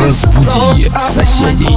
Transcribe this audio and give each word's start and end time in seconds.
Разбуди 0.00 0.90
соседей. 0.96 1.68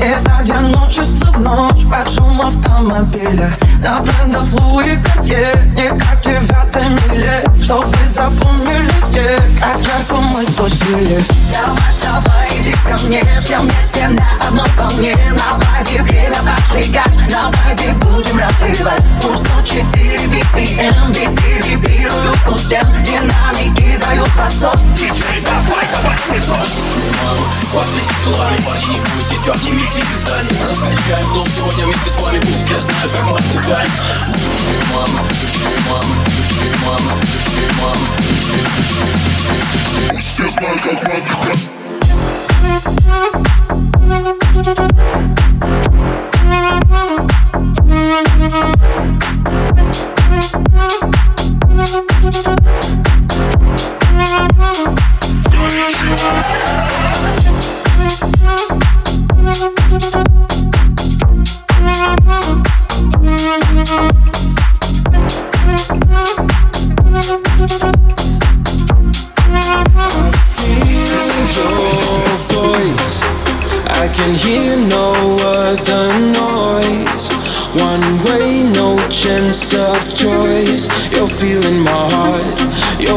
Из 0.00 0.26
одиночества 0.26 1.32
в 1.32 1.40
ночь 1.40 1.84
под 1.90 2.12
шум 2.12 2.40
автомобиля 2.42 3.50
На 3.82 4.00
брендах 4.00 4.44
Луи 4.52 4.96
Картье 5.02 5.72
Не 5.74 5.88
как 5.98 6.20
девятой 6.22 6.88
миле 6.88 7.44
Чтобы 7.62 7.96
запомнили 8.06 8.97
все 9.08 9.38
Как 9.58 9.80
ярко 9.86 10.16
мы 10.16 10.44
тусили. 10.44 11.22
Давай, 11.52 11.90
вставай, 11.90 12.48
иди 12.58 12.72
ко 12.72 13.02
мне 13.04 13.24
Все 13.40 13.58
вместе 13.58 14.08
на 14.08 14.46
одной 14.46 14.68
волне. 14.76 15.16
На 15.30 15.58
вайбе 15.58 16.02
время 16.02 16.38
поджигать 16.42 17.30
На 17.30 17.50
вайбе 17.50 17.92
будем 17.94 18.38
развивать. 18.38 19.02
Пусть 19.22 19.46
104 19.46 20.24
BPM 20.26 21.08
Биты 21.08 21.68
вибрируют 21.68 22.38
у 22.48 22.56
стен 22.56 22.86
Динамики 23.04 23.96
дают 23.98 24.28
басок 24.36 24.78
Диджей, 24.94 25.42
давай, 25.44 25.86
давай, 25.92 26.16
хуесос 26.26 26.70
После 27.72 28.00
титулами 28.00 28.56
парни 28.58 28.84
не 28.86 29.00
бойтесь, 29.00 29.48
обнимите 29.48 29.98
их 29.98 30.16
сзади 30.24 30.48
Раскачаем 30.66 31.26
клуб 31.30 31.48
сегодня 31.54 31.84
вместе 31.84 32.10
с 32.10 32.22
вами 32.22 32.40
Пусть 32.40 32.64
все 32.64 32.80
знают, 32.80 33.12
как 33.12 33.24
мы 33.24 33.36
отдыхаем 33.36 33.90
Души 34.32 34.78
мамы, 34.94 35.28
души 35.28 35.72
мамы, 35.88 36.14
души 36.24 36.70
мамы, 36.86 37.12
души 37.20 37.48
души, 37.58 38.08
души, 38.18 38.58
души 38.76 38.97
Все 40.18 40.48
знают, 40.48 40.80
как 40.82 41.02
мы 41.04 41.88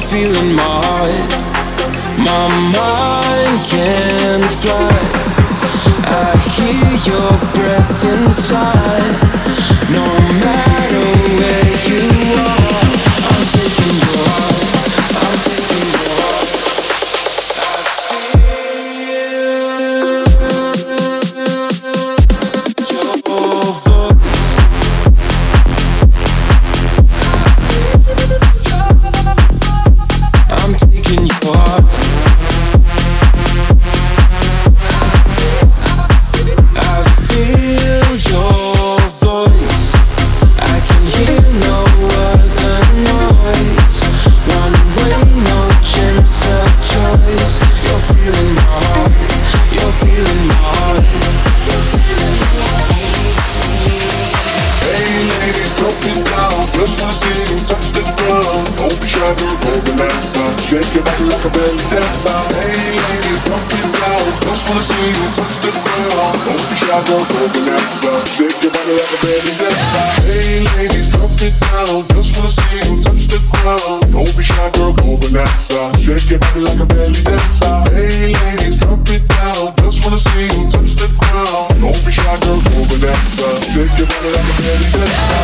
feeling 0.00 0.54
my 0.54 0.62
heart. 0.62 1.30
My 2.18 2.48
mind 2.76 3.58
can 3.66 4.40
fly. 4.60 4.90
I 6.06 6.36
hear 6.54 6.90
your 7.10 7.30
breath 7.54 8.04
inside. 8.14 9.16
No 9.90 10.06
matter 10.44 11.06
where 11.38 11.72
you 11.88 12.02
are, 12.38 12.57
tuyo 38.08 38.47
like 76.68 76.80
a 76.80 76.86
belly 76.86 77.22
dancer. 77.22 77.82
Hey 77.94 78.32
drop 78.76 79.08
it 79.08 79.26
down. 79.28 79.74
Just 79.76 80.04
wanna 80.04 80.18
see 80.18 80.48
you 80.60 80.70
touch 80.70 80.94
the 80.96 81.08
ground. 81.18 81.80
Don't 81.80 82.04
be 82.04 82.12
shy, 82.12 82.40
girl, 82.40 82.60
your 83.98 84.08
body 84.08 84.28
like 84.34 84.48
a 84.48 84.62
belly 84.62 84.90
dancer 84.92 85.37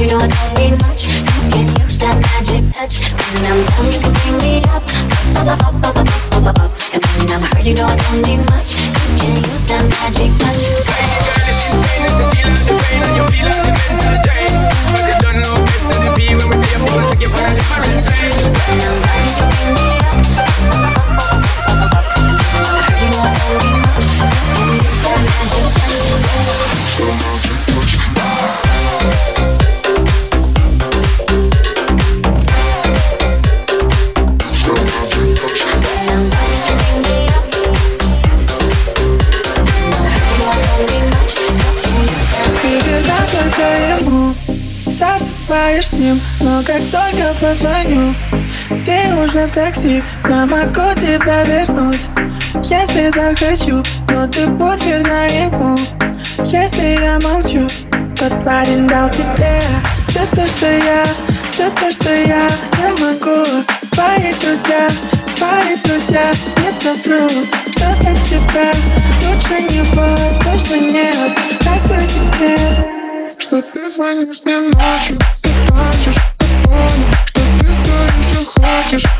You 0.00 0.06
know 0.06 0.16
I 0.16 0.28
don't 0.28 0.54
need 0.56 0.80
much. 0.80 1.08
You 1.08 1.50
can 1.52 1.68
use 1.76 1.98
that 1.98 2.16
magic 2.16 2.72
touch. 2.72 3.12
When 3.36 3.44
I'm 3.44 3.66
down, 3.68 3.84
you 3.84 4.00
can 4.00 4.12
bring 4.16 4.38
me 4.40 4.64
up. 4.72 4.80
Up, 5.36 5.60
up, 5.60 5.60
up, 5.60 5.84
up, 5.84 5.98
up, 6.00 6.08
up, 6.08 6.46
up, 6.46 6.58
up. 6.58 6.72
And 6.96 7.04
when 7.04 7.28
I'm 7.28 7.42
hurt, 7.52 7.66
you 7.66 7.74
know 7.74 7.84
I 7.84 7.96
don't 8.00 8.22
need 8.24 8.39
позвоню 47.40 48.14
Ты 48.84 49.14
уже 49.14 49.46
в 49.46 49.52
такси, 49.52 50.02
я 50.28 50.46
могу 50.46 50.92
тебя 50.94 51.44
вернуть 51.44 52.08
Если 52.64 53.10
захочу, 53.10 53.82
но 54.08 54.26
ты 54.26 54.46
будь 54.46 54.84
верна 54.84 55.24
ему 55.24 55.76
Если 56.44 57.02
я 57.02 57.18
молчу, 57.20 57.66
тот 58.18 58.44
парень 58.44 58.86
дал 58.88 59.08
тебе 59.10 59.60
Все 60.06 60.20
то, 60.34 60.46
что 60.46 60.66
я, 60.66 61.04
все 61.48 61.70
то, 61.70 61.90
что 61.90 62.10
я 62.14 62.46
Я 62.82 62.90
могу. 63.00 63.44
Твои 63.92 64.32
друзья, 64.40 64.88
твои 65.36 65.76
друзья 65.84 66.24
Не 66.58 66.72
совру, 66.72 67.28
что-то 67.70 68.14
тебя 68.24 68.70
лучше 69.26 69.62
него 69.72 70.16
точно 70.44 70.80
нет 70.80 71.30
Раскрой 71.66 72.06
секрет 72.06 72.86
Что 73.38 73.62
ты 73.62 73.88
звонишь 73.88 74.42
мне 74.44 74.58
ночью, 74.58 75.18
ты 75.42 75.50
плачешь, 75.66 76.29
just 78.90 79.19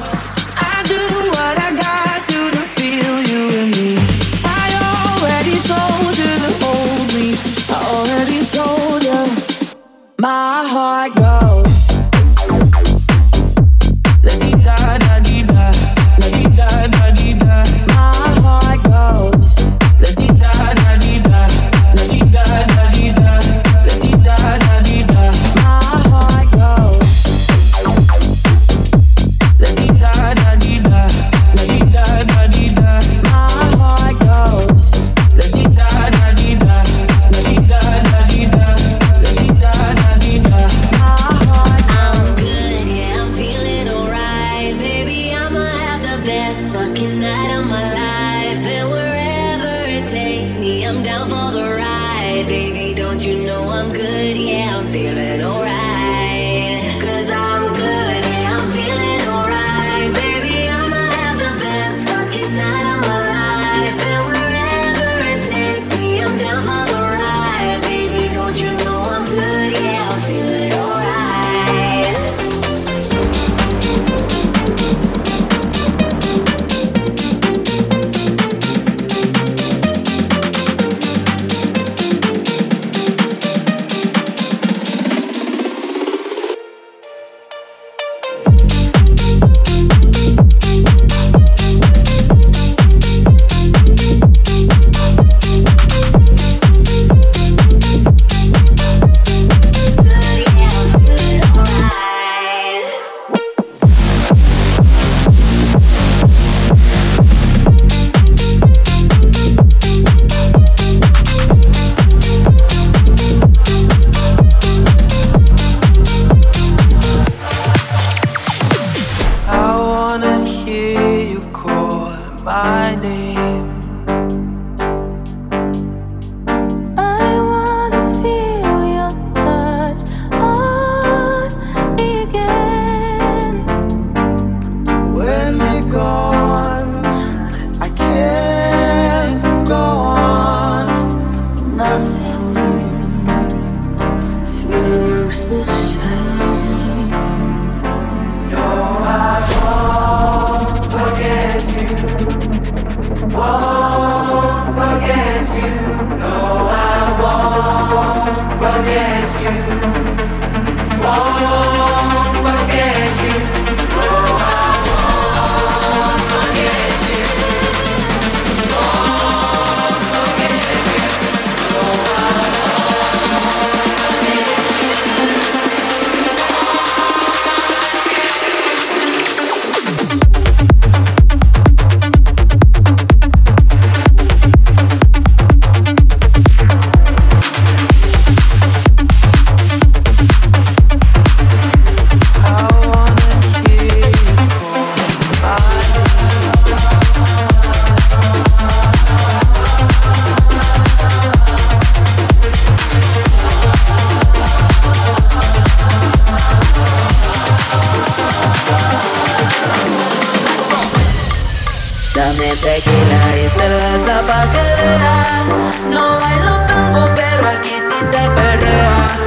Dame 212.31 212.47
tequila 212.47 213.37
y 213.43 213.49
cerveza 213.49 214.21
pa' 214.25 214.47
que. 214.53 215.89
No 215.89 216.17
bailo 216.17 216.65
tango, 216.65 217.09
pero 217.13 217.49
aquí 217.49 217.75
sí 217.77 217.99
se 217.99 218.29
perrea. 218.29 219.17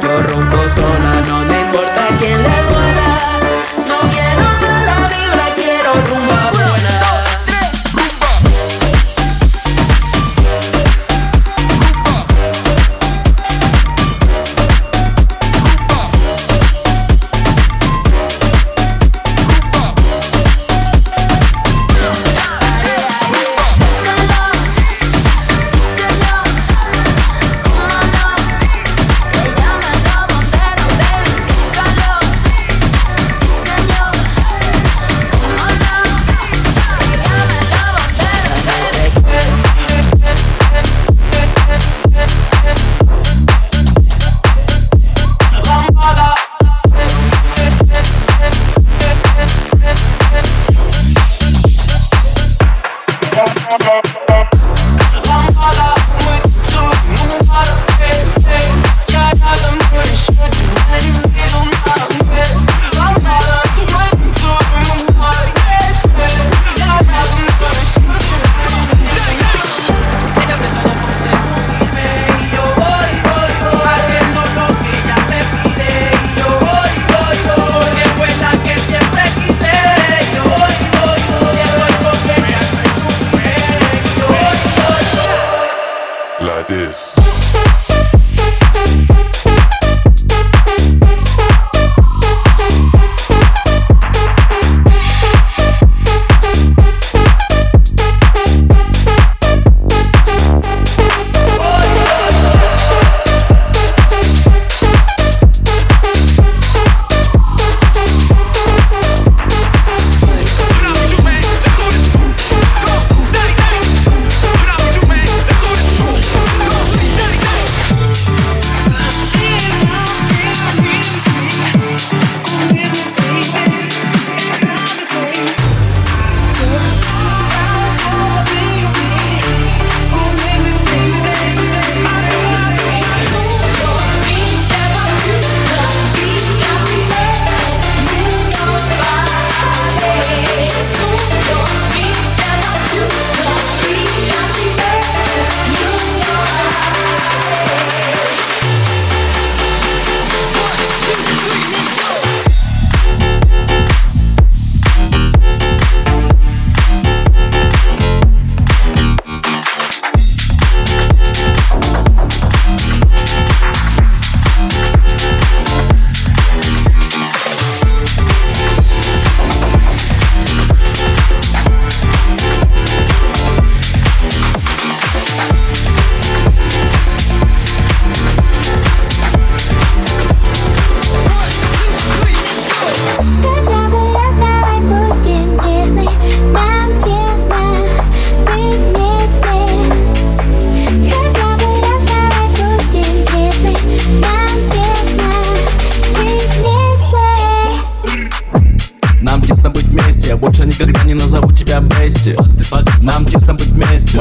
Yo 0.00 0.22
rompo 0.22 0.58
sola, 0.68 1.14
no 1.26 1.38
me 1.46 1.60
importa 1.62 2.06
quién 2.16 2.40
le 2.40 2.63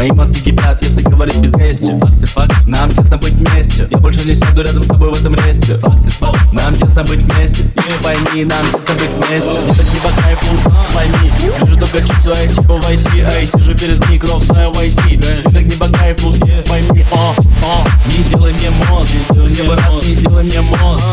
Мои 0.03 0.11
мозги 0.11 0.41
кипят, 0.41 0.83
если 0.83 1.01
говорить 1.01 1.37
без 1.37 1.53
мести. 1.53 1.97
Факты, 1.97 2.25
факты. 2.25 2.55
Нам 2.67 2.93
тесно 2.93 3.17
быть 3.17 3.35
вместе. 3.35 3.87
Я 3.89 3.97
больше 3.99 4.27
не 4.27 4.35
сяду 4.35 4.61
рядом 4.61 4.83
с 4.83 4.87
тобой 4.89 5.09
в 5.09 5.13
этом 5.13 5.33
месте. 5.45 5.77
Факты, 5.77 6.09
факты. 6.09 6.39
Нам 6.51 6.75
тесно 6.75 7.03
быть 7.03 7.21
вместе. 7.21 7.63
И 7.63 8.03
пойми, 8.03 8.43
нам 8.43 8.65
тесно 8.65 8.95
быть 8.95 9.11
вместе. 9.11 9.51
Я 9.65 9.73
так 9.73 9.85
не 9.93 9.99
по 10.01 10.21
кайфу, 10.21 10.71
пойми 10.93 11.31
Вижу 11.61 11.79
только 11.79 12.01
часы, 12.01 12.33
а 12.35 12.47
типа 12.47 12.81
войти. 12.81 13.25
Эй, 13.31 13.47
сижу 13.47 13.73
перед 13.75 14.09
микро 14.09 14.37
свое 14.41 14.69
войти. 14.73 15.21
Я 15.21 15.49
так 15.49 15.63
не 15.63 15.75
по 15.77 15.87
кайфу, 15.87 16.33
пойми, 16.67 17.05
о, 17.09 17.33
о. 17.63 17.87
Не 18.07 18.23
делай 18.25 18.51
мне 18.51 18.71
мозг. 18.71 19.13
Хотя 19.29 19.63
бы 19.63 19.73
раз 19.77 20.05
не 20.05 20.15
делай 20.15 20.43
мне 20.43 20.61
мозг. 20.63 21.03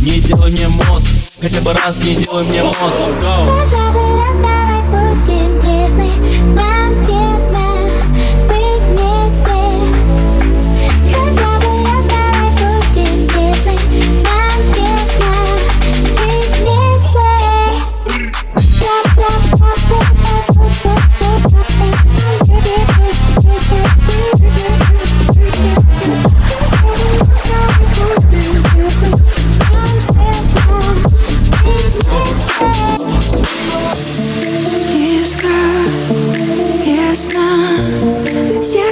Не 0.00 0.20
делай 0.22 0.50
мне 0.50 0.66
мозг. 0.66 1.06
Хотя 1.40 1.60
бы 1.60 1.72
раз 1.72 1.96
не 2.02 2.16
делай 2.16 2.42
мне 2.42 2.64
мозг. 2.64 2.98
Go! 3.22 4.07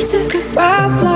to 0.06 0.28
goodbye. 0.28 1.15